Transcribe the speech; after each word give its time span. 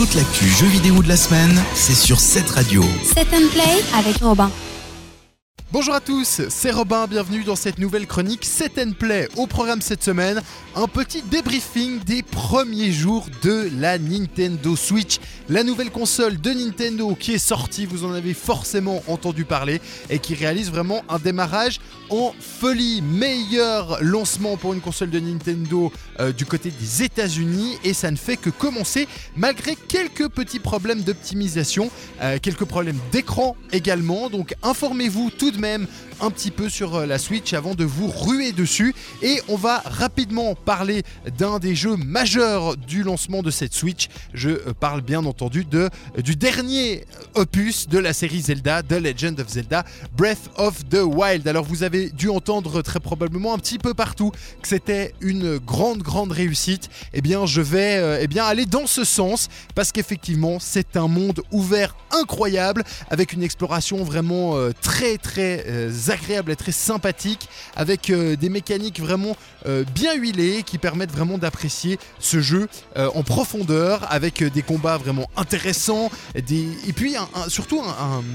Toute 0.00 0.14
l'actu 0.14 0.48
jeux 0.48 0.66
vidéo 0.66 1.02
de 1.02 1.08
la 1.08 1.16
semaine, 1.18 1.62
c'est 1.74 1.94
sur 1.94 2.20
cette 2.20 2.48
radio. 2.48 2.82
Set 3.04 3.26
and 3.34 3.50
Play 3.52 3.84
avec 3.98 4.16
Robin. 4.22 4.50
Bonjour 5.72 5.94
à 5.94 6.00
tous, 6.00 6.42
c'est 6.48 6.72
Robin, 6.72 7.06
bienvenue 7.06 7.44
dans 7.44 7.54
cette 7.54 7.78
nouvelle 7.78 8.08
chronique 8.08 8.44
Set 8.44 8.76
and 8.76 8.94
Play. 8.98 9.28
Au 9.36 9.46
programme 9.46 9.80
cette 9.80 10.02
semaine, 10.02 10.42
un 10.74 10.88
petit 10.88 11.22
débriefing 11.22 12.00
des 12.00 12.24
premiers 12.24 12.90
jours 12.90 13.28
de 13.44 13.70
la 13.78 13.96
Nintendo 13.96 14.74
Switch, 14.74 15.18
la 15.48 15.62
nouvelle 15.62 15.92
console 15.92 16.40
de 16.40 16.50
Nintendo 16.50 17.14
qui 17.14 17.34
est 17.34 17.38
sortie, 17.38 17.86
vous 17.86 18.04
en 18.04 18.12
avez 18.12 18.34
forcément 18.34 19.00
entendu 19.06 19.44
parler, 19.44 19.80
et 20.08 20.18
qui 20.18 20.34
réalise 20.34 20.72
vraiment 20.72 21.04
un 21.08 21.20
démarrage 21.20 21.78
en 22.08 22.34
folie. 22.40 23.00
Meilleur 23.00 24.02
lancement 24.02 24.56
pour 24.56 24.74
une 24.74 24.80
console 24.80 25.10
de 25.10 25.20
Nintendo 25.20 25.92
euh, 26.18 26.32
du 26.32 26.46
côté 26.46 26.72
des 26.72 27.04
États-Unis, 27.04 27.78
et 27.84 27.94
ça 27.94 28.10
ne 28.10 28.16
fait 28.16 28.36
que 28.36 28.50
commencer 28.50 29.06
malgré 29.36 29.76
quelques 29.76 30.28
petits 30.30 30.58
problèmes 30.58 31.02
d'optimisation, 31.02 31.92
euh, 32.22 32.38
quelques 32.42 32.64
problèmes 32.64 32.98
d'écran 33.12 33.54
également. 33.70 34.30
Donc 34.30 34.56
informez-vous 34.64 35.30
tout 35.30 35.52
de 35.52 35.59
même 35.60 35.86
un 36.20 36.30
petit 36.30 36.50
peu 36.50 36.68
sur 36.68 36.96
euh, 36.96 37.06
la 37.06 37.18
Switch 37.18 37.52
avant 37.52 37.74
de 37.74 37.84
vous 37.84 38.08
ruer 38.08 38.52
dessus. 38.52 38.94
Et 39.22 39.40
on 39.48 39.56
va 39.56 39.82
rapidement 39.84 40.54
parler 40.54 41.02
d'un 41.38 41.58
des 41.58 41.74
jeux 41.74 41.96
majeurs 41.96 42.76
du 42.76 43.02
lancement 43.02 43.42
de 43.42 43.50
cette 43.50 43.74
Switch. 43.74 44.08
Je 44.34 44.50
euh, 44.50 44.74
parle 44.78 45.00
bien 45.02 45.24
entendu 45.24 45.64
de, 45.64 45.88
du 46.22 46.36
dernier 46.36 47.04
opus 47.34 47.88
de 47.88 47.98
la 47.98 48.12
série 48.12 48.40
Zelda, 48.40 48.82
The 48.82 48.92
Legend 48.92 49.40
of 49.40 49.48
Zelda, 49.48 49.84
Breath 50.16 50.50
of 50.56 50.88
the 50.88 51.02
Wild. 51.02 51.46
Alors 51.46 51.64
vous 51.64 51.82
avez 51.82 52.10
dû 52.10 52.28
entendre 52.28 52.82
très 52.82 53.00
probablement 53.00 53.54
un 53.54 53.58
petit 53.58 53.78
peu 53.78 53.94
partout 53.94 54.30
que 54.62 54.68
c'était 54.68 55.14
une 55.20 55.58
grande 55.58 56.02
grande 56.02 56.32
réussite. 56.32 56.90
Eh 57.12 57.20
bien 57.20 57.46
je 57.46 57.60
vais 57.60 57.98
euh, 57.98 58.18
eh 58.20 58.26
bien, 58.26 58.44
aller 58.44 58.66
dans 58.66 58.86
ce 58.86 59.04
sens 59.04 59.48
parce 59.74 59.92
qu'effectivement 59.92 60.58
c'est 60.60 60.96
un 60.96 61.08
monde 61.08 61.40
ouvert 61.52 61.96
incroyable 62.12 62.84
avec 63.10 63.32
une 63.32 63.42
exploration 63.42 64.04
vraiment 64.04 64.56
euh, 64.56 64.70
très 64.80 65.18
euh, 65.66 65.90
agréable 66.08 66.52
et 66.52 66.56
très 66.56 66.72
sympathique 66.72 67.48
avec 67.76 68.10
euh, 68.10 68.36
des 68.36 68.48
mécaniques 68.48 69.00
vraiment 69.00 69.36
euh, 69.66 69.84
bien 69.94 70.14
huilées 70.14 70.62
qui 70.62 70.78
permettent 70.78 71.12
vraiment 71.12 71.38
d'apprécier 71.38 71.98
ce 72.18 72.40
jeu 72.40 72.68
en 72.96 73.22
profondeur 73.22 74.06
avec 74.10 74.42
des 74.42 74.62
combats 74.62 74.96
vraiment 74.96 75.28
intéressants 75.36 76.10
des... 76.34 76.66
et 76.86 76.92
puis 76.92 77.16
un- 77.16 77.48
surtout 77.48 77.80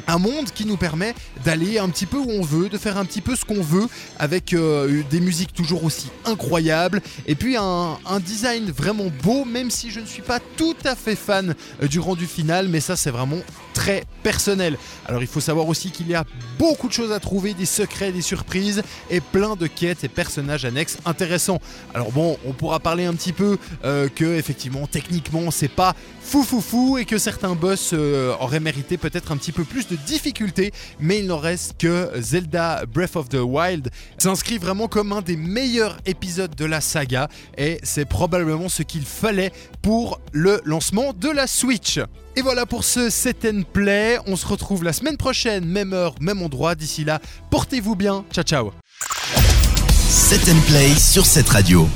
un, 0.07 0.17
monde 0.17 0.49
qui 0.53 0.65
nous 0.65 0.77
permet 0.77 1.13
d'aller 1.43 1.77
un 1.77 1.89
petit 1.89 2.05
peu 2.05 2.17
où 2.17 2.29
on 2.29 2.41
veut, 2.41 2.69
de 2.69 2.77
faire 2.77 2.97
un 2.97 3.05
petit 3.05 3.21
peu 3.21 3.35
ce 3.35 3.45
qu'on 3.45 3.61
veut 3.61 3.87
avec 4.17 4.55
des 4.55 5.19
musiques 5.19 5.53
toujours 5.53 5.83
aussi 5.83 6.09
incroyables 6.25 7.01
et 7.27 7.35
puis 7.35 7.57
un, 7.57 7.97
design 8.25 8.71
vraiment 8.71 9.11
beau 9.23 9.45
même 9.45 9.69
si 9.69 9.91
je 9.91 9.99
ne 9.99 10.05
suis 10.05 10.21
pas 10.21 10.39
tout 10.57 10.77
à 10.85 10.95
fait 10.95 11.15
fan 11.15 11.55
du 11.81 11.99
rendu 11.99 12.25
final 12.25 12.67
mais 12.69 12.79
ça 12.79 12.95
c'est 12.95 13.11
vraiment 13.11 13.41
très 13.75 14.05
personnel. 14.23 14.77
Alors 15.05 15.21
il 15.21 15.27
faut 15.27 15.41
savoir 15.41 15.67
aussi 15.67 15.91
qu'il 15.91 16.07
y 16.07 16.15
a 16.15 16.23
beaucoup 16.57 16.87
de 16.87 16.93
choses 16.93 17.04
à 17.11 17.19
trouver, 17.19 17.53
des 17.53 17.65
secrets, 17.65 18.11
des 18.11 18.21
surprises 18.21 18.83
et 19.09 19.21
plein 19.21 19.55
de 19.55 19.67
quêtes 19.67 20.03
et 20.03 20.07
personnages 20.07 20.65
annexes 20.65 20.97
intéressants. 21.05 21.59
Alors 21.93 22.11
bon, 22.11 22.37
on 22.45 22.53
pourra 22.53 22.79
parler 22.79 23.05
un 23.05 23.13
petit 23.13 23.33
peu 23.33 23.57
euh, 23.83 24.07
que 24.07 24.37
effectivement 24.37 24.87
techniquement 24.87 25.51
c'est 25.51 25.67
pas 25.67 25.95
fou 26.21 26.43
fou 26.43 26.61
fou 26.61 26.97
et 26.97 27.05
que 27.05 27.17
certains 27.17 27.55
boss 27.55 27.91
euh, 27.93 28.33
auraient 28.39 28.59
mérité 28.59 28.97
peut-être 28.97 29.31
un 29.31 29.37
petit 29.37 29.51
peu 29.51 29.63
plus 29.63 29.87
de 29.87 29.95
difficultés, 29.95 30.71
mais 30.99 31.19
il 31.19 31.27
n'en 31.27 31.37
reste 31.37 31.75
que 31.77 32.11
Zelda 32.19 32.85
Breath 32.85 33.15
of 33.15 33.29
the 33.29 33.35
Wild 33.35 33.89
s'inscrit 34.17 34.57
vraiment 34.57 34.87
comme 34.87 35.11
un 35.11 35.21
des 35.21 35.37
meilleurs 35.37 35.97
épisodes 36.05 36.55
de 36.55 36.65
la 36.65 36.81
saga 36.81 37.29
et 37.57 37.79
c'est 37.83 38.05
probablement 38.05 38.69
ce 38.69 38.83
qu'il 38.83 39.05
fallait 39.05 39.51
pour 39.81 40.19
le 40.31 40.61
lancement 40.65 41.13
de 41.13 41.29
la 41.29 41.47
Switch. 41.47 41.99
Et 42.37 42.41
voilà 42.41 42.65
pour 42.65 42.83
ce 42.83 43.09
Set 43.09 43.45
and 43.45 43.61
Play. 43.71 44.19
On 44.27 44.35
se 44.35 44.45
retrouve 44.45 44.83
la 44.83 44.91
semaine 44.91 45.15
prochaine, 45.15 45.65
même 45.65 45.93
heure, 45.93 46.15
même 46.19 46.41
endroit. 46.41 46.75
D'ici 46.75 47.05
là, 47.05 47.21
portez-vous 47.49 47.95
bien. 47.95 48.25
Ciao 48.33 48.43
ciao. 48.43 48.71
Set 50.09 50.49
and 50.49 50.59
Play 50.67 50.93
sur 50.95 51.25
cette 51.25 51.47
radio. 51.47 51.87